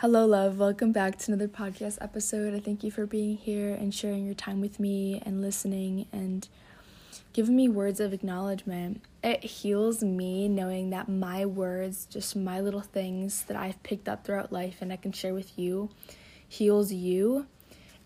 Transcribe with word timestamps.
Hello, 0.00 0.26
love. 0.26 0.60
Welcome 0.60 0.92
back 0.92 1.18
to 1.18 1.32
another 1.32 1.48
podcast 1.48 1.98
episode. 2.00 2.54
I 2.54 2.60
thank 2.60 2.84
you 2.84 2.90
for 2.92 3.04
being 3.04 3.36
here 3.36 3.74
and 3.74 3.92
sharing 3.92 4.24
your 4.24 4.36
time 4.36 4.60
with 4.60 4.78
me 4.78 5.20
and 5.26 5.42
listening 5.42 6.06
and 6.12 6.46
giving 7.32 7.56
me 7.56 7.68
words 7.68 7.98
of 7.98 8.12
acknowledgement. 8.12 9.02
It 9.24 9.42
heals 9.42 10.04
me 10.04 10.46
knowing 10.46 10.90
that 10.90 11.08
my 11.08 11.46
words, 11.46 12.06
just 12.06 12.36
my 12.36 12.60
little 12.60 12.80
things 12.80 13.42
that 13.46 13.56
I've 13.56 13.82
picked 13.82 14.08
up 14.08 14.24
throughout 14.24 14.52
life 14.52 14.76
and 14.82 14.92
I 14.92 14.96
can 14.98 15.10
share 15.10 15.34
with 15.34 15.58
you, 15.58 15.90
heals 16.46 16.92
you. 16.92 17.48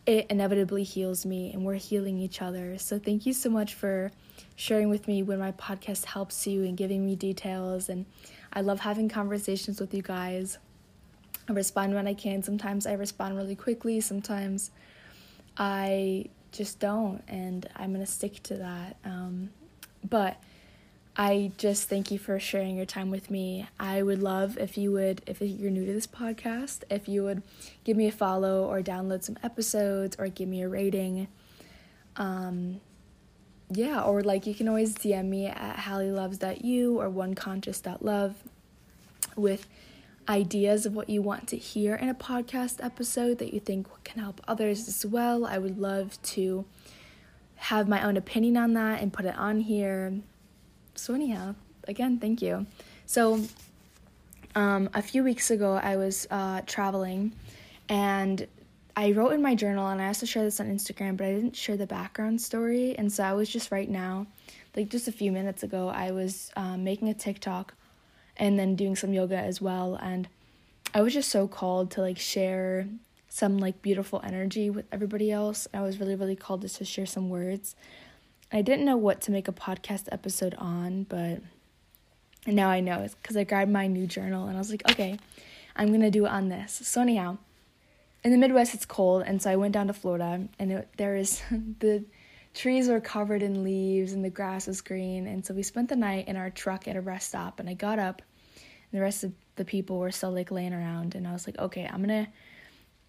It 0.06 0.28
inevitably 0.30 0.84
heals 0.84 1.26
me, 1.26 1.52
and 1.52 1.62
we're 1.62 1.74
healing 1.74 2.18
each 2.18 2.40
other. 2.40 2.78
So, 2.78 2.98
thank 2.98 3.26
you 3.26 3.34
so 3.34 3.50
much 3.50 3.74
for 3.74 4.10
sharing 4.56 4.88
with 4.88 5.06
me 5.06 5.22
when 5.22 5.38
my 5.38 5.52
podcast 5.52 6.06
helps 6.06 6.46
you 6.46 6.64
and 6.64 6.74
giving 6.74 7.04
me 7.04 7.16
details. 7.16 7.90
And 7.90 8.06
I 8.50 8.62
love 8.62 8.80
having 8.80 9.10
conversations 9.10 9.78
with 9.78 9.92
you 9.92 10.00
guys. 10.00 10.56
Respond 11.54 11.94
when 11.94 12.06
I 12.06 12.14
can. 12.14 12.42
Sometimes 12.42 12.86
I 12.86 12.94
respond 12.94 13.36
really 13.36 13.56
quickly, 13.56 14.00
sometimes 14.00 14.70
I 15.56 16.26
just 16.52 16.78
don't, 16.78 17.22
and 17.28 17.68
I'm 17.76 17.92
gonna 17.92 18.06
stick 18.06 18.42
to 18.44 18.54
that. 18.56 18.96
Um, 19.04 19.50
but 20.08 20.42
I 21.16 21.52
just 21.58 21.90
thank 21.90 22.10
you 22.10 22.18
for 22.18 22.40
sharing 22.40 22.76
your 22.76 22.86
time 22.86 23.10
with 23.10 23.30
me. 23.30 23.66
I 23.78 24.02
would 24.02 24.22
love 24.22 24.56
if 24.56 24.78
you 24.78 24.92
would, 24.92 25.20
if 25.26 25.42
you're 25.42 25.70
new 25.70 25.84
to 25.84 25.92
this 25.92 26.06
podcast, 26.06 26.84
if 26.88 27.06
you 27.06 27.22
would 27.22 27.42
give 27.84 27.96
me 27.96 28.08
a 28.08 28.12
follow 28.12 28.64
or 28.64 28.80
download 28.80 29.22
some 29.22 29.36
episodes 29.42 30.16
or 30.18 30.28
give 30.28 30.48
me 30.48 30.62
a 30.62 30.68
rating. 30.68 31.28
Um, 32.16 32.80
yeah, 33.70 34.02
or 34.02 34.22
like 34.22 34.46
you 34.46 34.54
can 34.54 34.68
always 34.68 34.94
DM 34.94 35.26
me 35.26 35.46
at 35.46 35.76
hallieloves.you 35.76 37.00
or 37.00 37.10
oneconscious.love 37.10 38.36
with 39.36 39.66
ideas 40.32 40.86
of 40.86 40.94
what 40.94 41.10
you 41.10 41.20
want 41.20 41.46
to 41.46 41.58
hear 41.58 41.94
in 41.94 42.08
a 42.08 42.14
podcast 42.14 42.82
episode 42.82 43.36
that 43.36 43.52
you 43.52 43.60
think 43.60 43.86
can 44.02 44.22
help 44.22 44.40
others 44.48 44.88
as 44.88 45.04
well. 45.04 45.44
I 45.44 45.58
would 45.58 45.78
love 45.78 46.20
to 46.22 46.64
have 47.56 47.86
my 47.86 48.02
own 48.02 48.16
opinion 48.16 48.56
on 48.56 48.72
that 48.72 49.02
and 49.02 49.12
put 49.12 49.26
it 49.26 49.36
on 49.36 49.60
here. 49.60 50.14
So, 50.94 51.12
anyhow, 51.12 51.54
again, 51.86 52.18
thank 52.18 52.40
you. 52.40 52.64
So, 53.04 53.42
um, 54.54 54.88
a 54.94 55.02
few 55.02 55.22
weeks 55.22 55.50
ago, 55.50 55.74
I 55.74 55.96
was 55.96 56.26
uh, 56.30 56.62
traveling 56.64 57.34
and 57.90 58.46
I 58.96 59.12
wrote 59.12 59.32
in 59.32 59.42
my 59.42 59.54
journal, 59.54 59.88
and 59.88 60.00
I 60.00 60.06
also 60.06 60.24
share 60.24 60.44
this 60.44 60.60
on 60.60 60.66
Instagram, 60.66 61.18
but 61.18 61.26
I 61.26 61.32
didn't 61.34 61.56
share 61.56 61.76
the 61.76 61.86
background 61.86 62.40
story. 62.40 62.96
And 62.96 63.12
so 63.12 63.22
I 63.22 63.34
was 63.34 63.50
just 63.50 63.70
right 63.70 63.88
now, 63.88 64.26
like 64.74 64.88
just 64.88 65.08
a 65.08 65.12
few 65.12 65.30
minutes 65.30 65.62
ago, 65.62 65.88
I 65.88 66.10
was 66.10 66.50
um, 66.56 66.84
making 66.84 67.08
a 67.10 67.14
TikTok 67.14 67.74
and 68.36 68.58
then 68.58 68.74
doing 68.76 68.96
some 68.96 69.12
yoga 69.12 69.36
as 69.36 69.60
well 69.60 69.98
and 70.02 70.28
I 70.94 71.00
was 71.00 71.14
just 71.14 71.30
so 71.30 71.48
called 71.48 71.90
to 71.92 72.00
like 72.00 72.18
share 72.18 72.86
some 73.28 73.58
like 73.58 73.80
beautiful 73.80 74.20
energy 74.22 74.68
with 74.68 74.84
everybody 74.92 75.32
else. 75.32 75.66
I 75.72 75.80
was 75.80 75.98
really 75.98 76.14
really 76.14 76.36
called 76.36 76.62
just 76.62 76.76
to 76.76 76.84
share 76.84 77.06
some 77.06 77.30
words. 77.30 77.74
I 78.52 78.60
didn't 78.60 78.84
know 78.84 78.98
what 78.98 79.22
to 79.22 79.30
make 79.30 79.48
a 79.48 79.52
podcast 79.52 80.08
episode 80.12 80.54
on, 80.58 81.04
but 81.04 81.40
now 82.46 82.68
I 82.68 82.80
know 82.80 83.00
it's 83.00 83.14
because 83.14 83.36
I 83.36 83.44
grabbed 83.44 83.70
my 83.70 83.86
new 83.86 84.06
journal 84.06 84.48
and 84.48 84.56
I 84.56 84.58
was 84.58 84.70
like, 84.70 84.82
okay, 84.90 85.18
I'm 85.74 85.90
gonna 85.90 86.10
do 86.10 86.26
it 86.26 86.30
on 86.30 86.50
this. 86.50 86.72
So 86.84 87.00
anyhow, 87.00 87.38
in 88.22 88.32
the 88.32 88.36
Midwest 88.36 88.74
it's 88.74 88.84
cold, 88.84 89.22
and 89.26 89.40
so 89.40 89.50
I 89.50 89.56
went 89.56 89.72
down 89.72 89.86
to 89.86 89.94
Florida, 89.94 90.46
and 90.58 90.72
it, 90.72 90.88
there 90.98 91.16
is 91.16 91.40
the 91.50 92.04
trees 92.54 92.88
were 92.88 93.00
covered 93.00 93.42
in 93.42 93.64
leaves 93.64 94.12
and 94.12 94.24
the 94.24 94.30
grass 94.30 94.66
was 94.66 94.80
green. 94.80 95.26
And 95.26 95.44
so 95.44 95.54
we 95.54 95.62
spent 95.62 95.88
the 95.88 95.96
night 95.96 96.28
in 96.28 96.36
our 96.36 96.50
truck 96.50 96.86
at 96.88 96.96
a 96.96 97.00
rest 97.00 97.28
stop. 97.28 97.60
And 97.60 97.68
I 97.68 97.74
got 97.74 97.98
up, 97.98 98.22
and 98.90 98.98
the 98.98 99.02
rest 99.02 99.24
of 99.24 99.32
the 99.56 99.64
people 99.64 99.98
were 99.98 100.12
still 100.12 100.32
like 100.32 100.50
laying 100.50 100.72
around. 100.72 101.14
And 101.14 101.26
I 101.26 101.32
was 101.32 101.46
like, 101.46 101.58
okay, 101.58 101.88
I'm 101.90 102.00
gonna 102.00 102.28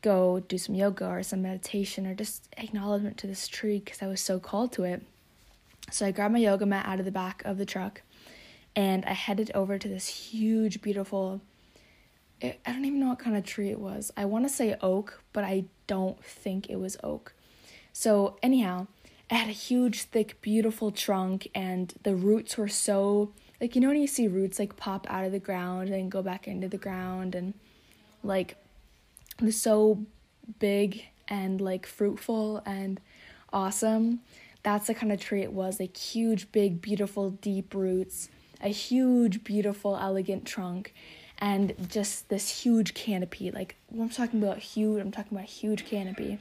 go 0.02 0.39
do 0.41 0.58
some 0.58 0.75
yoga 0.75 1.08
or 1.08 1.23
some 1.23 1.41
meditation 1.41 2.05
or 2.05 2.14
just 2.14 2.47
acknowledgement 2.58 3.17
to 3.17 3.27
this 3.27 3.47
tree 3.47 3.80
because 3.80 4.02
I 4.02 4.08
was 4.08 4.21
so 4.21 4.39
called 4.39 4.73
to 4.73 4.83
it. 4.83 5.02
So 5.91 6.05
I 6.05 6.11
grabbed 6.11 6.33
my 6.33 6.39
yoga 6.39 6.65
mat 6.65 6.86
out 6.86 6.99
of 6.99 7.05
the 7.05 7.11
back 7.11 7.42
of 7.45 7.58
the 7.58 7.65
truck 7.65 8.02
and 8.76 9.05
I 9.05 9.14
headed 9.14 9.52
over 9.53 9.77
to 9.77 9.87
this 9.87 10.08
huge, 10.08 10.82
beautiful. 10.82 11.42
Eh, 12.42 12.53
I 12.65 12.71
don't 12.71 12.86
even 12.86 12.99
know 12.99 13.09
what 13.09 13.20
kind 13.20 13.37
of 13.37 13.45
tree 13.45 13.70
it 13.70 13.80
was. 13.80 14.11
I 14.17 14.26
want 14.26 14.45
to 14.45 14.49
say 14.49 14.76
oak, 14.82 15.21
but 15.32 15.43
I 15.43 15.65
don't 15.87 16.23
think 16.23 16.70
it 16.70 16.77
was 16.77 16.98
oak. 17.03 17.33
So, 17.92 18.37
anyhow, 18.42 18.87
it 19.33 19.38
had 19.38 19.49
a 19.49 19.52
huge, 19.52 20.04
thick, 20.04 20.39
beautiful 20.42 20.92
trunk, 20.92 21.48
and 21.55 21.94
the 22.04 22.16
roots 22.16 22.58
were 22.58 22.67
so 22.67 23.32
like 23.60 23.76
you 23.76 23.82
know 23.82 23.88
when 23.88 24.02
you 24.02 24.08
see 24.08 24.27
roots 24.27 24.60
like 24.60 24.76
pop 24.76 25.08
out 25.10 25.26
of 25.26 25.32
the 25.32 25.39
ground 25.39 25.89
and 25.89 26.11
go 26.11 26.21
back 26.21 26.48
into 26.48 26.67
the 26.67 26.77
ground 26.77 27.33
and 27.33 27.54
like 28.23 28.58
they're 29.39 29.52
so 29.52 30.05
big 30.60 31.05
and 31.27 31.61
like 31.61 31.86
fruitful 31.86 32.61
and 32.66 32.99
awesome. 33.52 34.20
That's 34.61 34.88
the 34.88 34.94
kind 34.94 35.11
of 35.11 35.20
tree 35.20 35.42
it 35.42 35.52
was, 35.52 35.80
like 35.80 35.98
huge, 35.98 36.52
big, 36.52 36.82
beautiful, 36.82 37.32
deep 37.32 37.73
roots, 37.73 38.30
a 38.61 38.70
huge, 38.70 39.44
beautiful, 39.44 39.98
elegant 39.98 40.45
trunk, 40.45 40.94
and 41.39 41.73
just 41.89 42.30
this 42.30 42.64
huge 42.64 42.94
canopy. 42.94 43.52
Like 43.52 43.76
when 43.88 44.04
I'm 44.04 44.10
talking 44.10 44.42
about 44.42 44.60
huge, 44.60 45.02
I'm 45.02 45.11
talking 45.11 45.38
about 45.38 45.49
huge 45.49 45.86
canopy. 45.86 46.39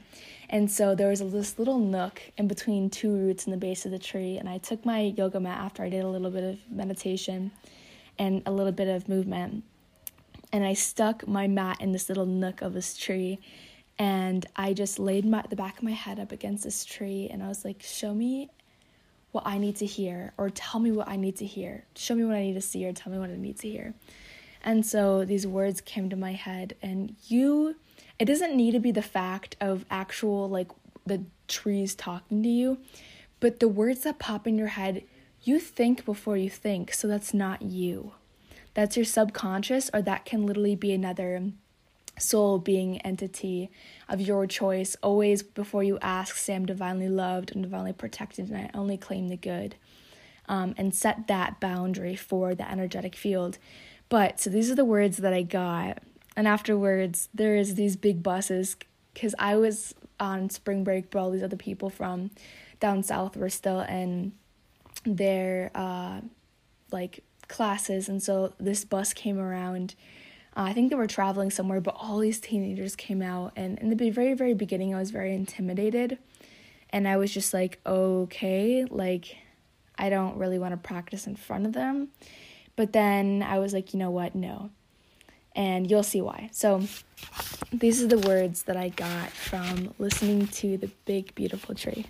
And 0.49 0.71
so 0.71 0.95
there 0.95 1.09
was 1.09 1.19
this 1.19 1.57
little 1.57 1.79
nook 1.79 2.21
in 2.37 2.47
between 2.47 2.89
two 2.89 3.11
roots 3.11 3.45
in 3.45 3.51
the 3.51 3.57
base 3.57 3.85
of 3.85 3.91
the 3.91 3.99
tree. 3.99 4.37
And 4.37 4.47
I 4.47 4.59
took 4.59 4.85
my 4.85 5.13
yoga 5.17 5.39
mat 5.39 5.59
after 5.59 5.83
I 5.83 5.89
did 5.89 6.03
a 6.03 6.07
little 6.07 6.31
bit 6.31 6.43
of 6.43 6.57
meditation 6.69 7.51
and 8.17 8.43
a 8.45 8.51
little 8.51 8.71
bit 8.71 8.87
of 8.87 9.09
movement. 9.09 9.63
And 10.51 10.63
I 10.63 10.73
stuck 10.73 11.27
my 11.27 11.47
mat 11.47 11.81
in 11.81 11.91
this 11.91 12.07
little 12.09 12.27
nook 12.27 12.61
of 12.61 12.73
this 12.73 12.95
tree. 12.95 13.39
And 13.97 14.45
I 14.55 14.73
just 14.73 14.99
laid 14.99 15.25
my, 15.25 15.43
the 15.49 15.55
back 15.55 15.77
of 15.77 15.83
my 15.83 15.91
head 15.91 16.19
up 16.19 16.31
against 16.31 16.63
this 16.63 16.85
tree. 16.85 17.27
And 17.31 17.43
I 17.43 17.47
was 17.47 17.65
like, 17.65 17.81
show 17.81 18.13
me 18.13 18.49
what 19.31 19.47
I 19.47 19.57
need 19.57 19.77
to 19.77 19.85
hear, 19.87 20.31
or 20.37 20.51
tell 20.51 20.79
me 20.79 20.91
what 20.91 21.07
I 21.07 21.15
need 21.15 21.37
to 21.37 21.45
hear. 21.45 21.85
Show 21.95 22.13
me 22.13 22.23
what 22.23 22.35
I 22.35 22.41
need 22.41 22.53
to 22.53 22.61
see, 22.61 22.85
or 22.85 22.93
tell 22.93 23.11
me 23.11 23.17
what 23.17 23.31
I 23.31 23.35
need 23.35 23.57
to 23.59 23.67
hear. 23.67 23.95
And 24.63 24.85
so 24.85 25.25
these 25.25 25.45
words 25.45 25.81
came 25.81 26.09
to 26.09 26.15
my 26.15 26.33
head. 26.33 26.75
And 26.81 27.15
you 27.27 27.75
it 28.19 28.25
doesn't 28.25 28.55
need 28.55 28.71
to 28.71 28.79
be 28.79 28.91
the 28.91 29.01
fact 29.01 29.55
of 29.59 29.85
actual 29.89 30.47
like 30.49 30.69
the 31.05 31.23
trees 31.47 31.95
talking 31.95 32.43
to 32.43 32.49
you, 32.49 32.77
but 33.39 33.59
the 33.59 33.67
words 33.67 34.01
that 34.01 34.19
pop 34.19 34.47
in 34.47 34.57
your 34.57 34.67
head, 34.67 35.03
you 35.41 35.59
think 35.59 36.05
before 36.05 36.37
you 36.37 36.49
think, 36.49 36.93
so 36.93 37.07
that's 37.07 37.33
not 37.33 37.61
you. 37.61 38.13
That's 38.73 38.95
your 38.95 39.05
subconscious, 39.05 39.89
or 39.93 40.01
that 40.03 40.25
can 40.25 40.45
literally 40.45 40.75
be 40.75 40.93
another 40.93 41.51
soul 42.17 42.59
being 42.59 43.01
entity 43.01 43.69
of 44.07 44.21
your 44.21 44.47
choice. 44.47 44.95
Always 45.03 45.43
before 45.43 45.83
you 45.83 45.99
ask, 46.01 46.35
say, 46.35 46.55
I'm 46.55 46.65
divinely 46.65 47.09
loved 47.09 47.51
and 47.51 47.63
divinely 47.63 47.93
protected, 47.93 48.49
and 48.49 48.57
I 48.57 48.69
only 48.73 48.97
claim 48.97 49.27
the 49.27 49.37
good. 49.37 49.75
Um, 50.49 50.75
and 50.77 50.93
set 50.93 51.27
that 51.27 51.61
boundary 51.61 52.17
for 52.17 52.53
the 52.53 52.69
energetic 52.69 53.15
field. 53.15 53.57
But 54.09 54.39
so 54.39 54.49
these 54.49 54.69
are 54.69 54.75
the 54.75 54.85
words 54.85 55.17
that 55.17 55.33
I 55.33 55.41
got. 55.41 55.99
And 56.35 56.47
afterwards 56.47 57.29
there 57.33 57.55
is 57.55 57.75
these 57.75 57.95
big 57.95 58.23
buses 58.23 58.75
because 59.13 59.35
i 59.37 59.55
was 59.55 59.93
on 60.19 60.49
spring 60.49 60.83
break 60.83 61.11
but 61.11 61.19
all 61.19 61.29
these 61.29 61.43
other 61.43 61.55
people 61.55 61.89
from 61.89 62.31
down 62.79 63.03
south 63.03 63.37
were 63.37 63.49
still 63.49 63.81
in 63.81 64.33
their 65.05 65.71
uh, 65.75 66.21
like 66.91 67.23
classes. 67.47 68.09
And 68.09 68.21
so 68.21 68.53
this 68.59 68.85
bus 68.85 69.13
came 69.13 69.39
around. 69.39 69.95
Uh, 70.55 70.63
i 70.63 70.73
think 70.73 70.89
they 70.89 70.95
were 70.95 71.07
traveling 71.07 71.49
somewhere 71.49 71.81
but 71.81 71.95
all 71.97 72.19
these 72.19 72.39
teenagers 72.39 72.95
came 72.95 73.21
out. 73.21 73.53
And 73.55 73.79
in 73.79 73.89
the 73.89 74.09
very 74.09 74.33
very 74.33 74.53
beginning 74.53 74.93
i 74.93 74.99
was 74.99 75.11
very 75.11 75.33
intimidated. 75.33 76.17
And 76.89 77.07
i 77.07 77.17
was 77.17 77.33
just 77.33 77.53
like 77.53 77.79
okay 77.85 78.85
like 78.85 79.37
i 79.97 80.09
don't 80.09 80.37
really 80.37 80.59
want 80.59 80.73
to 80.73 80.77
practice 80.77 81.27
in 81.27 81.35
front 81.35 81.65
of 81.65 81.73
them 81.73 82.09
but 82.75 82.93
then 82.93 83.43
i 83.43 83.59
was 83.59 83.73
like 83.73 83.93
you 83.93 83.99
know 83.99 84.11
what 84.11 84.35
no 84.35 84.69
and 85.55 85.89
you'll 85.89 86.03
see 86.03 86.21
why. 86.21 86.49
So, 86.51 86.83
these 87.71 88.01
are 88.01 88.07
the 88.07 88.19
words 88.27 88.63
that 88.63 88.77
I 88.77 88.89
got 88.89 89.29
from 89.29 89.93
listening 89.99 90.47
to 90.47 90.77
the 90.77 90.89
big, 91.05 91.33
beautiful 91.35 91.75
tree. 91.75 92.07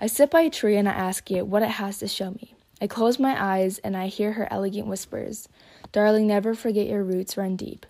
I 0.00 0.06
sit 0.06 0.30
by 0.30 0.42
a 0.42 0.50
tree 0.50 0.76
and 0.76 0.88
I 0.88 0.92
ask 0.92 1.30
it 1.30 1.46
what 1.46 1.62
it 1.62 1.70
has 1.70 1.98
to 1.98 2.08
show 2.08 2.30
me. 2.30 2.54
I 2.80 2.86
close 2.86 3.18
my 3.18 3.42
eyes 3.42 3.78
and 3.78 3.96
I 3.96 4.06
hear 4.06 4.32
her 4.32 4.48
elegant 4.50 4.86
whispers 4.86 5.48
Darling, 5.92 6.28
never 6.28 6.54
forget 6.54 6.86
your 6.86 7.02
roots 7.02 7.36
run 7.36 7.56
deep. 7.56 7.84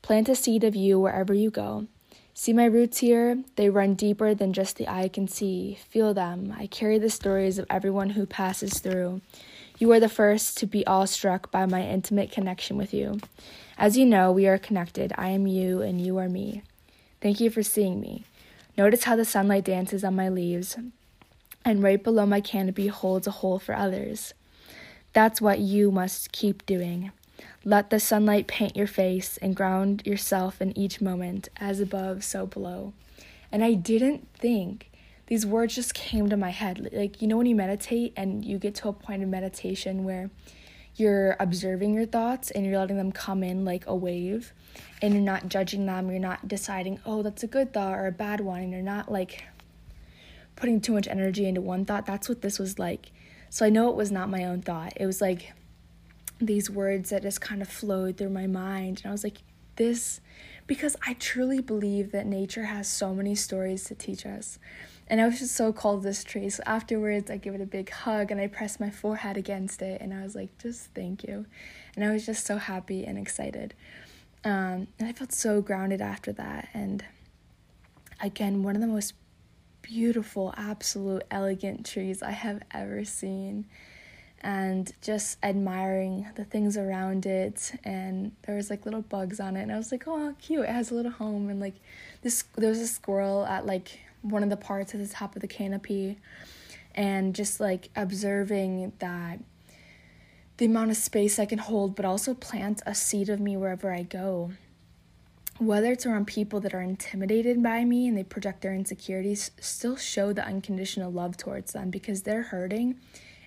Plant 0.00 0.30
a 0.30 0.34
seed 0.34 0.64
of 0.64 0.74
you 0.74 0.98
wherever 0.98 1.34
you 1.34 1.50
go. 1.50 1.86
See 2.32 2.54
my 2.54 2.64
roots 2.64 2.98
here? 2.98 3.44
They 3.56 3.68
run 3.68 3.94
deeper 3.94 4.34
than 4.34 4.54
just 4.54 4.76
the 4.78 4.88
eye 4.88 5.08
can 5.08 5.28
see. 5.28 5.78
Feel 5.90 6.14
them. 6.14 6.54
I 6.58 6.66
carry 6.66 6.98
the 6.98 7.10
stories 7.10 7.58
of 7.58 7.66
everyone 7.68 8.10
who 8.10 8.24
passes 8.24 8.78
through. 8.78 9.20
You 9.82 9.90
are 9.90 9.98
the 9.98 10.08
first 10.08 10.58
to 10.58 10.66
be 10.68 10.86
awestruck 10.86 11.50
by 11.50 11.66
my 11.66 11.82
intimate 11.84 12.30
connection 12.30 12.76
with 12.76 12.94
you. 12.94 13.18
As 13.76 13.96
you 13.96 14.06
know, 14.06 14.30
we 14.30 14.46
are 14.46 14.56
connected. 14.56 15.12
I 15.18 15.30
am 15.30 15.48
you, 15.48 15.82
and 15.82 16.00
you 16.00 16.18
are 16.18 16.28
me. 16.28 16.62
Thank 17.20 17.40
you 17.40 17.50
for 17.50 17.64
seeing 17.64 18.00
me. 18.00 18.22
Notice 18.78 19.02
how 19.02 19.16
the 19.16 19.24
sunlight 19.24 19.64
dances 19.64 20.04
on 20.04 20.14
my 20.14 20.28
leaves, 20.28 20.76
and 21.64 21.82
right 21.82 22.00
below 22.00 22.26
my 22.26 22.40
canopy 22.40 22.86
holds 22.86 23.26
a 23.26 23.32
hole 23.32 23.58
for 23.58 23.74
others. 23.74 24.34
That's 25.14 25.40
what 25.40 25.58
you 25.58 25.90
must 25.90 26.30
keep 26.30 26.64
doing. 26.64 27.10
Let 27.64 27.90
the 27.90 27.98
sunlight 27.98 28.46
paint 28.46 28.76
your 28.76 28.86
face 28.86 29.36
and 29.38 29.56
ground 29.56 30.06
yourself 30.06 30.62
in 30.62 30.78
each 30.78 31.00
moment, 31.00 31.48
as 31.56 31.80
above, 31.80 32.22
so 32.22 32.46
below. 32.46 32.92
And 33.50 33.64
I 33.64 33.74
didn't 33.74 34.28
think 34.38 34.91
these 35.26 35.46
words 35.46 35.74
just 35.74 35.94
came 35.94 36.28
to 36.28 36.36
my 36.36 36.50
head. 36.50 36.90
Like, 36.92 37.22
you 37.22 37.28
know, 37.28 37.36
when 37.36 37.46
you 37.46 37.54
meditate 37.54 38.12
and 38.16 38.44
you 38.44 38.58
get 38.58 38.74
to 38.76 38.88
a 38.88 38.92
point 38.92 39.22
of 39.22 39.28
meditation 39.28 40.04
where 40.04 40.30
you're 40.94 41.36
observing 41.40 41.94
your 41.94 42.04
thoughts 42.04 42.50
and 42.50 42.66
you're 42.66 42.78
letting 42.78 42.98
them 42.98 43.12
come 43.12 43.42
in 43.42 43.64
like 43.64 43.86
a 43.86 43.94
wave 43.94 44.52
and 45.00 45.14
you're 45.14 45.22
not 45.22 45.48
judging 45.48 45.86
them, 45.86 46.10
you're 46.10 46.18
not 46.18 46.48
deciding, 46.48 47.00
oh, 47.06 47.22
that's 47.22 47.42
a 47.42 47.46
good 47.46 47.72
thought 47.72 47.94
or 47.94 48.06
a 48.06 48.12
bad 48.12 48.40
one, 48.40 48.60
and 48.60 48.72
you're 48.72 48.82
not 48.82 49.10
like 49.10 49.44
putting 50.54 50.80
too 50.80 50.92
much 50.92 51.08
energy 51.08 51.46
into 51.46 51.60
one 51.60 51.84
thought. 51.84 52.04
That's 52.04 52.28
what 52.28 52.42
this 52.42 52.58
was 52.58 52.78
like. 52.78 53.10
So 53.48 53.64
I 53.64 53.70
know 53.70 53.88
it 53.90 53.96
was 53.96 54.10
not 54.10 54.28
my 54.28 54.44
own 54.44 54.60
thought. 54.62 54.92
It 54.96 55.06
was 55.06 55.20
like 55.20 55.52
these 56.40 56.68
words 56.68 57.10
that 57.10 57.22
just 57.22 57.40
kind 57.40 57.62
of 57.62 57.68
flowed 57.68 58.16
through 58.16 58.30
my 58.30 58.46
mind. 58.46 59.00
And 59.02 59.10
I 59.10 59.12
was 59.12 59.24
like, 59.24 59.38
this, 59.76 60.20
because 60.72 60.96
I 61.06 61.12
truly 61.12 61.60
believe 61.60 62.12
that 62.12 62.24
nature 62.24 62.64
has 62.64 62.88
so 62.88 63.12
many 63.14 63.34
stories 63.34 63.84
to 63.84 63.94
teach 63.94 64.24
us. 64.24 64.58
And 65.06 65.20
I 65.20 65.26
was 65.26 65.38
just 65.38 65.54
so 65.54 65.70
called 65.70 66.02
this 66.02 66.24
tree. 66.24 66.48
So 66.48 66.62
afterwards, 66.64 67.30
I 67.30 67.36
give 67.36 67.54
it 67.54 67.60
a 67.60 67.66
big 67.66 67.90
hug 67.90 68.30
and 68.30 68.40
I 68.40 68.46
press 68.46 68.80
my 68.80 68.88
forehead 68.88 69.36
against 69.36 69.82
it. 69.82 70.00
And 70.00 70.14
I 70.14 70.22
was 70.22 70.34
like, 70.34 70.56
just 70.56 70.86
thank 70.94 71.24
you. 71.24 71.44
And 71.94 72.02
I 72.02 72.10
was 72.10 72.24
just 72.24 72.46
so 72.46 72.56
happy 72.56 73.04
and 73.04 73.18
excited. 73.18 73.74
Um, 74.44 74.86
and 74.98 75.06
I 75.06 75.12
felt 75.12 75.32
so 75.32 75.60
grounded 75.60 76.00
after 76.00 76.32
that. 76.32 76.70
And 76.72 77.04
again, 78.22 78.62
one 78.62 78.74
of 78.74 78.80
the 78.80 78.88
most 78.88 79.12
beautiful, 79.82 80.54
absolute, 80.56 81.24
elegant 81.30 81.84
trees 81.84 82.22
I 82.22 82.30
have 82.30 82.62
ever 82.70 83.04
seen. 83.04 83.66
And 84.44 84.92
just 85.00 85.38
admiring 85.42 86.26
the 86.34 86.44
things 86.44 86.76
around 86.76 87.26
it, 87.26 87.72
and 87.84 88.32
there 88.42 88.56
was 88.56 88.70
like 88.70 88.84
little 88.84 89.02
bugs 89.02 89.38
on 89.38 89.56
it, 89.56 89.62
and 89.62 89.72
I 89.72 89.76
was 89.76 89.92
like, 89.92 90.04
"Oh, 90.08 90.34
cute! 90.40 90.64
It 90.64 90.70
has 90.70 90.90
a 90.90 90.94
little 90.94 91.12
home." 91.12 91.48
And 91.48 91.60
like 91.60 91.76
this, 92.22 92.42
there 92.56 92.70
was 92.70 92.80
a 92.80 92.88
squirrel 92.88 93.44
at 93.46 93.66
like 93.66 94.00
one 94.22 94.42
of 94.42 94.50
the 94.50 94.56
parts 94.56 94.94
at 94.94 95.00
the 95.00 95.06
top 95.06 95.36
of 95.36 95.42
the 95.42 95.48
canopy, 95.48 96.18
and 96.94 97.36
just 97.36 97.60
like 97.60 97.90
observing 97.94 98.92
that 98.98 99.38
the 100.56 100.66
amount 100.66 100.90
of 100.90 100.96
space 100.96 101.38
I 101.38 101.46
can 101.46 101.58
hold, 101.58 101.94
but 101.94 102.04
also 102.04 102.34
plant 102.34 102.82
a 102.84 102.94
seed 102.96 103.28
of 103.28 103.38
me 103.38 103.56
wherever 103.56 103.92
I 103.92 104.02
go 104.02 104.52
whether 105.58 105.92
it's 105.92 106.06
around 106.06 106.26
people 106.26 106.60
that 106.60 106.74
are 106.74 106.80
intimidated 106.80 107.62
by 107.62 107.84
me 107.84 108.08
and 108.08 108.16
they 108.16 108.24
project 108.24 108.62
their 108.62 108.74
insecurities, 108.74 109.50
still 109.60 109.96
show 109.96 110.32
the 110.32 110.44
unconditional 110.44 111.12
love 111.12 111.36
towards 111.36 111.72
them 111.72 111.90
because 111.90 112.22
they're 112.22 112.42
hurting 112.42 112.98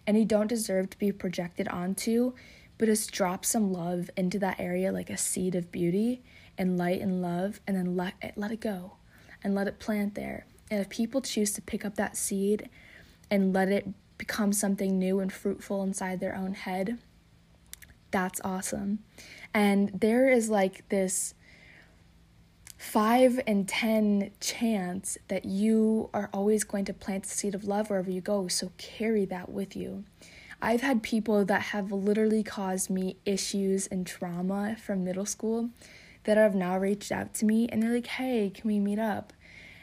and 0.08 0.18
you 0.18 0.26
don't 0.26 0.48
deserve 0.48 0.90
to 0.92 1.00
be 1.00 1.12
projected 1.12 1.68
onto, 1.68 2.34
but 2.78 2.88
just 2.88 3.12
drop 3.12 3.46
some 3.46 3.72
love 3.72 4.10
into 4.18 4.40
that 4.40 4.60
area 4.60 4.92
like 4.92 5.10
a 5.10 5.18
seed 5.18 5.56
of 5.56 5.72
beauty 5.72 6.24
and 6.58 6.78
light 6.78 7.02
and 7.02 7.22
love 7.22 7.60
and 7.68 7.76
then 7.76 7.96
let 7.96 8.14
it, 8.22 8.34
let 8.36 8.52
it 8.52 8.60
go 8.60 8.94
and 9.44 9.56
let 9.56 9.68
it 9.68 9.80
plant 9.80 10.16
there. 10.16 10.46
And 10.70 10.80
if 10.80 10.90
people 10.90 11.22
choose 11.22 11.54
to 11.54 11.62
pick 11.62 11.86
up 11.86 11.96
that 11.96 12.18
seed 12.18 12.70
and 13.30 13.54
let 13.54 13.70
it 13.70 13.88
become 14.18 14.54
something 14.54 14.98
new 14.98 15.20
and 15.20 15.32
fruitful 15.32 15.84
inside 15.84 16.20
their 16.20 16.36
own 16.36 16.54
head, 16.54 16.98
that's 18.12 18.42
awesome. 18.44 19.00
And 19.54 19.90
there 20.00 20.30
is 20.30 20.50
like 20.50 20.88
this 20.90 21.34
five 22.86 23.42
and 23.48 23.68
ten 23.68 24.30
chance 24.40 25.18
that 25.28 25.44
you 25.44 26.10
are 26.14 26.30
always 26.32 26.64
going 26.64 26.86
to 26.86 26.94
plant 26.94 27.24
the 27.24 27.30
seed 27.30 27.56
of 27.56 27.64
love 27.64 27.90
wherever 27.90 28.12
you 28.12 28.22
go. 28.22 28.48
So 28.48 28.72
carry 28.78 29.26
that 29.26 29.50
with 29.50 29.76
you. 29.76 30.04
I've 30.62 30.82
had 30.82 31.02
people 31.02 31.44
that 31.46 31.62
have 31.62 31.92
literally 31.92 32.44
caused 32.44 32.90
me 32.92 33.18
issues 33.26 33.88
and 33.88 34.06
trauma 34.06 34.78
from 34.80 35.04
middle 35.04 35.26
school 35.26 35.72
that 36.26 36.38
have 36.38 36.54
now 36.54 36.78
reached 36.78 37.12
out 37.12 37.34
to 37.36 37.46
me 37.46 37.68
and 37.68 37.82
they're 37.82 37.94
like, 37.94 38.08
hey, 38.08 38.52
can 38.54 38.68
we 38.68 38.80
meet 38.80 39.00
up? 39.00 39.34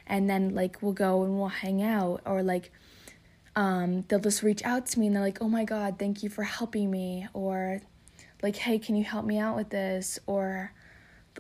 And 0.07 0.31
then 0.31 0.55
like 0.55 0.81
we'll 0.81 0.93
go 0.93 1.25
and 1.25 1.39
we'll 1.39 1.49
hang 1.49 1.83
out 1.83 2.23
or 2.25 2.43
like 2.43 2.71
um, 3.57 4.03
they'll 4.03 4.21
just 4.21 4.43
reach 4.45 4.63
out 4.65 4.87
to 4.87 5.01
me 5.01 5.09
and 5.09 5.17
they're 5.17 5.23
like, 5.23 5.43
oh 5.43 5.49
my 5.49 5.65
God, 5.65 5.99
thank 5.99 6.23
you 6.23 6.31
for 6.31 6.45
helping 6.45 6.91
me. 6.91 7.27
Or 7.35 7.83
like, 8.43 8.57
hey, 8.57 8.79
can 8.79 8.95
you 8.95 9.05
help 9.05 9.25
me 9.25 9.39
out 9.39 9.57
with 9.57 9.71
this? 9.71 10.21
Or 10.27 10.73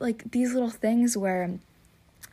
like 0.00 0.30
these 0.30 0.52
little 0.52 0.70
things 0.70 1.16
where 1.16 1.58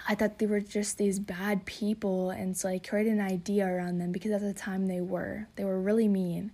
I 0.08 0.16
thought 0.16 0.40
they 0.40 0.46
were 0.46 0.60
just 0.60 0.98
these 0.98 1.20
bad 1.20 1.66
people 1.66 2.30
and 2.30 2.58
so 2.58 2.70
I 2.70 2.80
created 2.80 3.14
an 3.14 3.22
idea 3.22 3.68
around 3.68 4.00
them 4.00 4.12
because 4.12 4.32
at 4.32 4.42
the 4.42 4.54
time 4.54 4.88
they 4.88 5.02
were. 5.02 5.48
They 5.56 5.66
were 5.66 5.80
really 5.80 6.08
mean. 6.08 6.52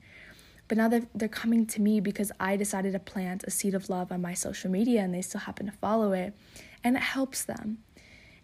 But 0.67 0.77
now 0.77 0.87
they're, 0.87 1.05
they're 1.13 1.27
coming 1.29 1.67
to 1.67 1.81
me 1.81 1.99
because 1.99 2.31
I 2.39 2.55
decided 2.57 2.93
to 2.93 2.99
plant 2.99 3.43
a 3.43 3.51
seed 3.51 3.75
of 3.75 3.89
love 3.89 4.11
on 4.11 4.21
my 4.21 4.33
social 4.33 4.71
media 4.71 5.01
and 5.01 5.13
they 5.13 5.21
still 5.21 5.41
happen 5.41 5.67
to 5.67 5.71
follow 5.73 6.11
it. 6.11 6.33
And 6.83 6.95
it 6.95 7.03
helps 7.03 7.43
them. 7.43 7.79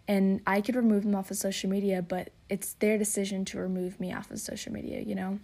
And 0.06 0.40
I 0.46 0.60
could 0.60 0.76
remove 0.76 1.04
them 1.04 1.14
off 1.14 1.30
of 1.30 1.36
social 1.36 1.70
media, 1.70 2.02
but 2.02 2.30
it's 2.48 2.74
their 2.74 2.98
decision 2.98 3.44
to 3.46 3.58
remove 3.58 3.98
me 3.98 4.12
off 4.12 4.30
of 4.30 4.40
social 4.40 4.72
media, 4.72 5.00
you 5.00 5.14
know? 5.14 5.38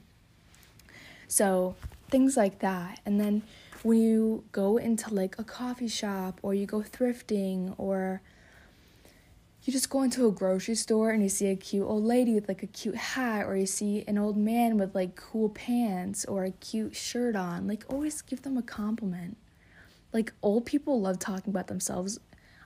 So 1.27 1.75
things 2.11 2.37
like 2.37 2.61
that. 2.61 3.01
And 3.05 3.21
then 3.21 3.43
when 3.83 4.01
you 4.01 4.45
go 4.53 4.77
into 4.77 5.13
like 5.13 5.39
a 5.39 5.45
coffee 5.45 5.89
shop 5.89 6.41
or 6.43 6.55
you 6.55 6.67
go 6.67 6.81
thrifting 6.81 7.75
or 7.79 8.21
you 9.63 9.73
just 9.73 9.91
go 9.91 10.03
into 10.03 10.27
a 10.27 10.33
grocery 10.33 10.75
store 10.75 11.11
and 11.11 11.23
you 11.23 11.29
see 11.29 11.49
a 11.49 11.57
cute 11.57 11.87
old 11.87 12.05
lady 12.05 12.35
with 12.35 12.49
like 12.49 12.63
a 12.63 12.67
cute 12.67 12.97
hat 12.97 13.47
or 13.47 13.57
you 13.57 13.67
see 13.67 14.05
an 14.07 14.17
old 14.17 14.37
man 14.37 14.79
with 14.79 14.95
like 14.95 15.15
cool 15.15 15.49
pants 15.51 16.25
or 16.25 16.45
a 16.45 16.51
cute 16.51 16.97
shirt 16.97 17.37
on 17.37 17.67
like 17.67 17.85
always 17.89 18.23
give 18.23 18.43
them 18.43 18.57
a 18.57 18.63
compliment. 18.63 19.37
Like 20.13 20.33
old 20.43 20.65
people 20.65 21.01
love 21.01 21.19
talking 21.19 21.51
about 21.51 21.67
themselves. 21.67 22.19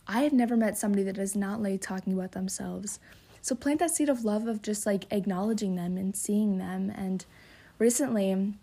I 0.06 0.22
have 0.22 0.32
never 0.32 0.56
met 0.56 0.78
somebody 0.78 1.02
that 1.04 1.16
does 1.16 1.34
not 1.34 1.60
like 1.62 1.80
talking 1.80 2.12
about 2.12 2.32
themselves. 2.32 3.00
So 3.40 3.56
plant 3.56 3.80
that 3.80 3.90
seed 3.90 4.08
of 4.08 4.24
love 4.24 4.46
of 4.46 4.62
just 4.62 4.86
like 4.86 5.06
acknowledging 5.10 5.74
them 5.74 5.96
and 5.96 6.14
seeing 6.14 6.58
them. 6.58 6.90
And 6.94 7.24
recently 7.78 8.54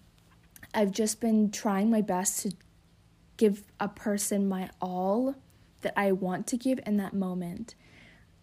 I've 0.74 0.92
just 0.92 1.20
been 1.20 1.52
trying 1.52 1.90
my 1.90 2.02
best 2.02 2.42
to 2.44 2.54
give 3.38 3.64
a 3.80 3.88
person 3.88 4.48
my 4.48 4.70
all 4.82 5.36
that 5.82 5.94
I 5.98 6.12
want 6.12 6.46
to 6.48 6.58
give 6.58 6.80
in 6.86 6.98
that 6.98 7.14
moment. 7.14 7.76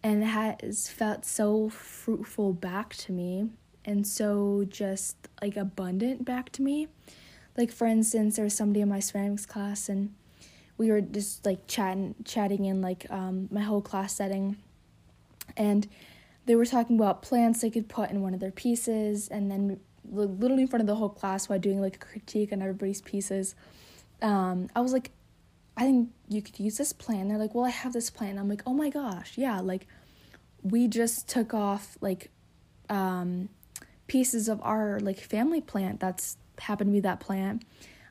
And 0.03 0.23
it 0.23 0.27
has 0.27 0.89
felt 0.89 1.25
so 1.25 1.69
fruitful 1.69 2.53
back 2.53 2.95
to 2.95 3.11
me 3.11 3.49
and 3.85 4.05
so 4.05 4.65
just 4.67 5.15
like 5.41 5.55
abundant 5.55 6.25
back 6.25 6.51
to 6.53 6.61
me. 6.61 6.87
Like 7.55 7.71
for 7.71 7.87
instance, 7.87 8.35
there 8.35 8.43
was 8.43 8.55
somebody 8.55 8.81
in 8.81 8.89
my 8.89 8.99
ceramics 8.99 9.45
class 9.45 9.89
and 9.89 10.13
we 10.77 10.91
were 10.91 11.01
just 11.01 11.45
like 11.45 11.67
chatting 11.67 12.15
chatting 12.23 12.65
in 12.65 12.81
like 12.81 13.07
um, 13.09 13.47
my 13.51 13.61
whole 13.61 13.81
class 13.81 14.15
setting 14.15 14.57
and 15.55 15.87
they 16.45 16.55
were 16.55 16.65
talking 16.65 16.97
about 16.97 17.21
plants 17.21 17.61
they 17.61 17.69
could 17.69 17.89
put 17.89 18.09
in 18.09 18.21
one 18.21 18.33
of 18.33 18.39
their 18.39 18.51
pieces 18.51 19.27
and 19.27 19.49
then 19.49 19.79
literally 20.11 20.63
in 20.63 20.67
front 20.67 20.81
of 20.81 20.87
the 20.87 20.95
whole 20.95 21.09
class 21.09 21.49
while 21.49 21.59
doing 21.59 21.81
like 21.81 21.95
a 21.95 21.99
critique 21.99 22.51
on 22.51 22.61
everybody's 22.61 23.01
pieces. 23.01 23.55
Um, 24.21 24.69
I 24.75 24.81
was 24.81 24.93
like, 24.93 25.11
I 25.75 25.81
think 25.81 26.09
you 26.27 26.41
could 26.41 26.59
use 26.59 26.77
this 26.77 26.93
plan. 26.93 27.27
They're 27.27 27.37
like, 27.37 27.53
well, 27.53 27.65
I 27.65 27.69
have 27.69 27.93
this 27.93 28.09
plan. 28.09 28.39
I'm 28.39 28.49
like, 28.49 28.63
oh 28.65 28.73
my 28.73 28.89
gosh, 28.89 29.37
yeah, 29.37 29.59
like 29.59 29.87
we 30.63 30.87
just 30.87 31.27
took 31.27 31.53
off 31.53 31.97
like 32.01 32.31
um, 32.89 33.49
pieces 34.07 34.49
of 34.49 34.59
our 34.63 34.99
like 34.99 35.19
family 35.19 35.61
plant 35.61 35.99
that's 35.99 36.37
happened 36.59 36.89
to 36.89 36.93
be 36.93 36.99
that 37.01 37.19
plant 37.19 37.63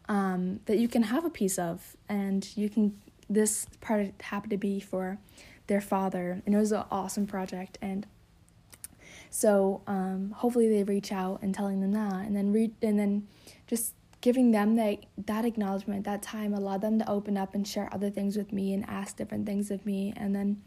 um, 0.09 0.61
that 0.67 0.79
you 0.79 0.89
can 0.89 1.03
have 1.05 1.25
a 1.25 1.31
piece 1.31 1.59
of, 1.59 1.97
and 2.09 2.49
you 2.57 2.69
can. 2.69 3.01
This 3.29 3.67
part 3.81 4.13
happened 4.23 4.53
to 4.53 4.57
be 4.57 4.79
for 4.79 5.19
their 5.67 5.81
father, 5.81 6.43
and 6.47 6.55
it 6.55 6.59
was 6.59 6.71
an 6.71 6.85
awesome 6.93 7.27
project, 7.27 7.77
and 7.83 8.07
so 9.31 9.83
um, 9.87 10.33
hopefully 10.37 10.69
they 10.69 10.85
reach 10.85 11.13
out 11.13 11.41
and 11.43 11.55
telling 11.55 11.81
them 11.81 11.93
that, 11.93 12.27
and 12.27 12.37
then 12.37 12.53
re- 12.53 12.73
and 12.83 12.99
then 12.99 13.27
just 13.67 13.95
giving 14.21 14.51
them 14.51 14.77
that 14.77 15.07
that 15.27 15.45
acknowledgement, 15.45 16.05
that 16.05 16.23
time, 16.23 16.53
allow 16.55 16.79
them 16.79 16.99
to 16.99 17.09
open 17.09 17.37
up 17.37 17.55
and 17.55 17.67
share 17.67 17.89
other 17.93 18.11
things 18.11 18.37
with 18.37 18.53
me 18.53 18.73
and 18.73 18.85
ask 18.89 19.17
different 19.17 19.47
things 19.47 19.71
of 19.71 19.85
me, 19.87 20.13
and 20.17 20.35
then 20.35 20.63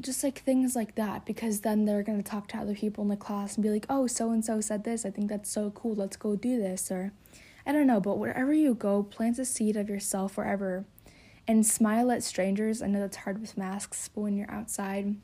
just 0.00 0.24
like 0.24 0.40
things 0.42 0.74
like 0.74 0.96
that 0.96 1.24
because 1.24 1.60
then 1.60 1.84
they're 1.84 2.02
going 2.02 2.20
to 2.20 2.28
talk 2.28 2.48
to 2.48 2.56
other 2.56 2.74
people 2.74 3.02
in 3.02 3.08
the 3.08 3.16
class 3.16 3.54
and 3.54 3.62
be 3.62 3.70
like 3.70 3.86
oh 3.88 4.06
so 4.06 4.30
and 4.30 4.44
so 4.44 4.60
said 4.60 4.84
this. 4.84 5.04
I 5.06 5.10
think 5.10 5.28
that's 5.28 5.50
so 5.50 5.70
cool. 5.70 5.94
Let's 5.94 6.16
go 6.16 6.36
do 6.36 6.58
this 6.60 6.90
or 6.90 7.12
i 7.66 7.72
don't 7.72 7.86
know 7.86 7.98
but 8.00 8.18
wherever 8.18 8.52
you 8.52 8.74
go 8.74 9.02
plant 9.02 9.38
a 9.38 9.44
seed 9.44 9.74
of 9.74 9.88
yourself 9.88 10.36
wherever 10.36 10.84
and 11.46 11.64
smile 11.64 12.10
at 12.10 12.22
strangers. 12.22 12.82
I 12.82 12.86
know 12.88 13.00
that's 13.00 13.18
hard 13.18 13.40
with 13.40 13.56
masks 13.56 14.08
but 14.12 14.22
when 14.22 14.36
you're 14.36 14.50
outside 14.50 15.16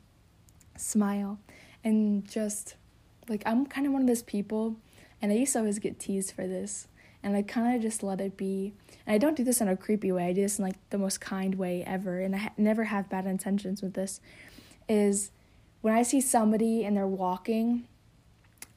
smile 0.77 1.39
and 1.83 2.29
just 2.29 2.75
like 3.29 3.43
I'm 3.45 3.65
kind 3.65 3.87
of 3.87 3.93
one 3.93 4.01
of 4.01 4.07
those 4.07 4.23
people, 4.23 4.75
and 5.21 5.31
I 5.31 5.35
used 5.35 5.53
to 5.53 5.59
always 5.59 5.79
get 5.79 5.99
teased 5.99 6.33
for 6.33 6.47
this, 6.47 6.87
and 7.23 7.35
I 7.35 7.41
kind 7.41 7.75
of 7.75 7.81
just 7.81 8.03
let 8.03 8.21
it 8.21 8.37
be. 8.37 8.73
And 9.05 9.15
I 9.15 9.17
don't 9.17 9.35
do 9.35 9.43
this 9.43 9.61
in 9.61 9.67
a 9.67 9.77
creepy 9.77 10.11
way. 10.11 10.25
I 10.25 10.33
do 10.33 10.41
this 10.41 10.59
in 10.59 10.65
like 10.65 10.77
the 10.89 10.97
most 10.97 11.21
kind 11.21 11.55
way 11.55 11.83
ever, 11.85 12.19
and 12.19 12.35
I 12.35 12.39
ha- 12.39 12.53
never 12.57 12.85
have 12.85 13.09
bad 13.09 13.25
intentions 13.25 13.81
with 13.81 13.93
this. 13.93 14.19
Is 14.89 15.31
when 15.81 15.93
I 15.93 16.03
see 16.03 16.21
somebody 16.21 16.83
and 16.83 16.97
they're 16.97 17.07
walking, 17.07 17.87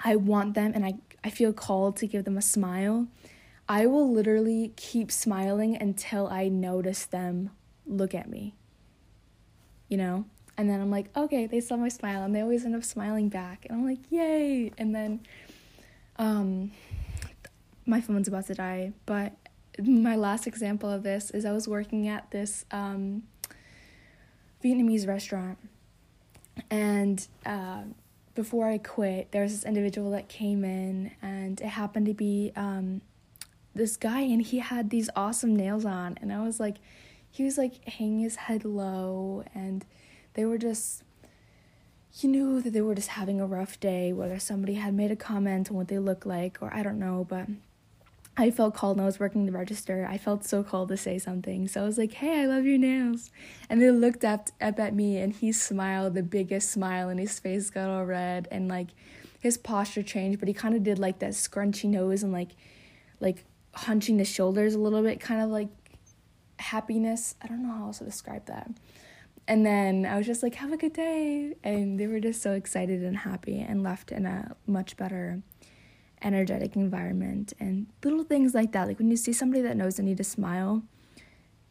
I 0.00 0.16
want 0.16 0.54
them, 0.54 0.72
and 0.74 0.84
I 0.84 0.94
I 1.22 1.30
feel 1.30 1.52
called 1.52 1.96
to 1.98 2.06
give 2.06 2.24
them 2.24 2.36
a 2.36 2.42
smile. 2.42 3.08
I 3.66 3.86
will 3.86 4.12
literally 4.12 4.74
keep 4.76 5.10
smiling 5.10 5.74
until 5.80 6.28
I 6.28 6.48
notice 6.48 7.06
them 7.06 7.50
look 7.86 8.14
at 8.14 8.28
me. 8.28 8.54
You 9.88 9.96
know? 9.96 10.24
And 10.56 10.70
then 10.70 10.80
I'm 10.80 10.90
like, 10.90 11.14
okay, 11.16 11.46
they 11.46 11.60
saw 11.60 11.76
my 11.76 11.88
smile 11.88 12.22
and 12.22 12.34
they 12.34 12.40
always 12.40 12.64
end 12.64 12.76
up 12.76 12.84
smiling 12.84 13.28
back. 13.28 13.66
And 13.68 13.78
I'm 13.78 13.86
like, 13.86 14.00
yay. 14.10 14.72
And 14.78 14.94
then 14.94 15.20
um 16.16 16.72
my 17.86 18.00
phone's 18.00 18.28
about 18.28 18.46
to 18.46 18.54
die, 18.54 18.92
but 19.04 19.32
my 19.82 20.16
last 20.16 20.46
example 20.46 20.88
of 20.90 21.02
this 21.02 21.30
is 21.32 21.44
I 21.44 21.52
was 21.52 21.66
working 21.68 22.08
at 22.08 22.30
this 22.30 22.64
um 22.70 23.24
Vietnamese 24.62 25.06
restaurant 25.06 25.58
and 26.70 27.26
uh, 27.44 27.82
before 28.34 28.68
I 28.68 28.78
quit, 28.78 29.30
there 29.32 29.42
was 29.42 29.52
this 29.52 29.64
individual 29.64 30.10
that 30.12 30.28
came 30.28 30.64
in, 30.64 31.12
and 31.22 31.60
it 31.60 31.66
happened 31.68 32.06
to 32.06 32.14
be 32.14 32.52
um, 32.56 33.00
this 33.74 33.96
guy, 33.96 34.20
and 34.20 34.42
he 34.42 34.58
had 34.58 34.90
these 34.90 35.08
awesome 35.14 35.54
nails 35.56 35.84
on, 35.84 36.18
and 36.20 36.32
I 36.32 36.42
was 36.42 36.58
like, 36.60 36.76
he 37.30 37.44
was 37.44 37.58
like 37.58 37.88
hanging 37.88 38.20
his 38.20 38.36
head 38.36 38.64
low, 38.64 39.44
and 39.54 39.84
they 40.34 40.44
were 40.44 40.58
just, 40.58 41.02
you 42.20 42.28
knew 42.28 42.60
that 42.60 42.72
they 42.72 42.80
were 42.80 42.94
just 42.94 43.08
having 43.08 43.40
a 43.40 43.46
rough 43.46 43.80
day, 43.80 44.12
whether 44.12 44.38
somebody 44.38 44.74
had 44.74 44.94
made 44.94 45.10
a 45.10 45.16
comment 45.16 45.70
on 45.70 45.76
what 45.76 45.88
they 45.88 45.98
look 45.98 46.26
like, 46.26 46.58
or 46.60 46.72
I 46.72 46.82
don't 46.82 46.98
know, 46.98 47.26
but 47.28 47.48
I 48.36 48.50
felt 48.50 48.74
called 48.74 48.96
and 48.96 49.02
I 49.02 49.06
was 49.06 49.20
working 49.20 49.46
the 49.46 49.52
register. 49.52 50.06
I 50.10 50.18
felt 50.18 50.44
so 50.44 50.64
called 50.64 50.88
to 50.88 50.96
say 50.96 51.18
something. 51.18 51.68
So 51.68 51.82
I 51.82 51.84
was 51.84 51.98
like, 51.98 52.12
hey, 52.14 52.42
I 52.42 52.46
love 52.46 52.64
your 52.64 52.78
nails. 52.78 53.30
And 53.70 53.80
they 53.80 53.90
looked 53.90 54.24
up, 54.24 54.48
up 54.60 54.78
at 54.80 54.94
me 54.94 55.18
and 55.18 55.32
he 55.32 55.52
smiled, 55.52 56.14
the 56.14 56.22
biggest 56.22 56.70
smile, 56.70 57.08
and 57.08 57.20
his 57.20 57.38
face 57.38 57.70
got 57.70 57.88
all 57.88 58.04
red 58.04 58.48
and 58.50 58.68
like 58.68 58.88
his 59.40 59.56
posture 59.56 60.02
changed, 60.02 60.40
but 60.40 60.48
he 60.48 60.54
kind 60.54 60.74
of 60.74 60.82
did 60.82 60.98
like 60.98 61.20
that 61.20 61.32
scrunchy 61.32 61.88
nose 61.88 62.22
and 62.22 62.32
like 62.32 62.50
like 63.20 63.44
hunching 63.74 64.16
the 64.16 64.24
shoulders 64.24 64.74
a 64.74 64.78
little 64.78 65.02
bit, 65.02 65.20
kind 65.20 65.40
of 65.42 65.50
like 65.50 65.68
happiness. 66.58 67.34
I 67.42 67.46
don't 67.46 67.62
know 67.62 67.72
how 67.72 67.86
else 67.86 67.98
to 67.98 68.04
describe 68.04 68.46
that. 68.46 68.70
And 69.46 69.64
then 69.64 70.06
I 70.06 70.16
was 70.16 70.26
just 70.26 70.42
like, 70.42 70.54
have 70.56 70.72
a 70.72 70.76
good 70.76 70.94
day. 70.94 71.54
And 71.62 72.00
they 72.00 72.06
were 72.06 72.20
just 72.20 72.40
so 72.40 72.52
excited 72.52 73.02
and 73.02 73.16
happy 73.16 73.60
and 73.60 73.82
left 73.82 74.10
in 74.10 74.24
a 74.24 74.56
much 74.66 74.96
better 74.96 75.42
energetic 76.22 76.74
environment 76.74 77.52
and 77.60 77.86
little 78.02 78.24
things 78.24 78.54
like 78.54 78.72
that. 78.72 78.88
Like 78.88 78.98
when 78.98 79.10
you 79.10 79.16
see 79.16 79.32
somebody 79.32 79.62
that 79.62 79.76
knows 79.76 79.96
they 79.96 80.02
need 80.02 80.16
to 80.16 80.24
smile, 80.24 80.82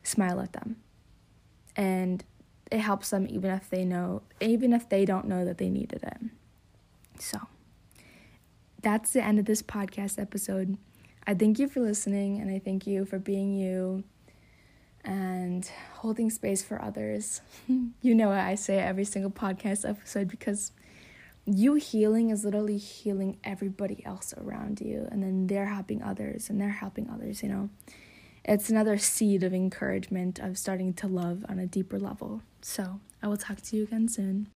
smile 0.04 0.40
at 0.40 0.54
them. 0.54 0.78
And 1.76 2.24
it 2.72 2.80
helps 2.80 3.10
them 3.10 3.28
even 3.30 3.52
if 3.52 3.70
they 3.70 3.84
know 3.84 4.22
even 4.40 4.74
if 4.74 4.90
they 4.90 5.06
don't 5.06 5.28
know 5.28 5.44
that 5.46 5.58
they 5.58 5.70
needed 5.70 6.04
it. 6.04 6.18
So 7.20 7.40
that's 8.82 9.12
the 9.14 9.24
end 9.24 9.40
of 9.40 9.46
this 9.46 9.62
podcast 9.62 10.20
episode. 10.22 10.78
I 11.26 11.34
thank 11.34 11.58
you 11.58 11.68
for 11.68 11.80
listening 11.80 12.40
and 12.40 12.52
I 12.52 12.60
thank 12.60 12.86
you 12.86 13.06
for 13.06 13.18
being 13.18 13.54
you 13.54 14.04
and 15.04 15.70
holding 15.96 16.30
space 16.30 16.64
for 16.64 16.82
others. 16.82 17.42
you 18.02 18.16
know 18.16 18.32
I 18.32 18.56
say 18.56 18.80
every 18.80 19.06
single 19.06 19.32
podcast 19.32 19.88
episode 19.88 20.28
because 20.28 20.72
you 21.46 21.76
healing 21.76 22.30
is 22.30 22.46
literally 22.46 22.78
healing 22.78 23.38
everybody 23.44 24.02
else 24.06 24.34
around 24.38 24.80
you 24.80 25.08
and 25.12 25.22
then 25.22 25.48
they're 25.48 25.66
helping 25.66 26.02
others 26.02 26.50
and 26.50 26.60
they're 26.60 26.70
helping 26.70 27.10
others 27.10 27.44
you 27.44 27.50
know? 27.50 27.70
It's 28.46 28.70
another 28.70 28.98
seed 28.98 29.44
of 29.44 29.54
encouragement 29.54 30.38
of 30.40 30.58
starting 30.58 30.94
to 30.96 31.08
love 31.08 31.46
on 31.48 31.60
a 31.60 31.66
deeper 31.66 32.00
level. 32.00 32.42
So 32.62 33.00
i 33.22 33.28
will 33.28 33.38
talk 33.38 33.62
to 33.62 33.78
you 33.78 33.84
again 33.84 34.08
soon 34.08 34.48